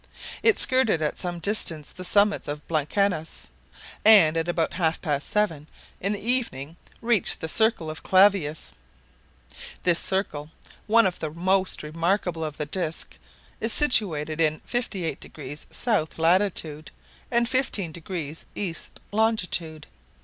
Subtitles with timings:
[0.41, 3.51] It skirted at some distance the summits of Blancanus,
[4.03, 5.67] and at about half past seven
[5.99, 8.73] in the evening reached the circle of Clavius.
[9.83, 10.49] This circle,
[10.87, 13.19] one of the most remarkable of the disc,
[13.59, 16.89] is situated in 58° south latitude,
[17.29, 19.85] and 15° east longitude.